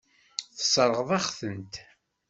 [0.57, 1.73] Tesseṛɣeḍ-aɣ-tent.